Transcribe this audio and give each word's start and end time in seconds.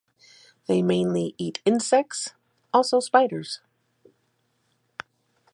They 0.65 0.81
mainly 0.81 1.35
eat 1.37 1.61
insects, 1.63 2.33
also 2.73 2.99
spiders. 2.99 3.59